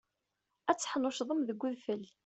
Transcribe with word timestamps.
Ad 0.69 0.77
teḥnuccḍem 0.77 1.41
deg 1.43 1.63
udfel. 1.65 2.03